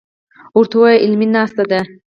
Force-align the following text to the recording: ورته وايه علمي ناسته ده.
ورته 0.57 0.75
وايه 0.79 0.97
علمي 1.03 1.27
ناسته 1.35 1.63
ده. 1.71 1.79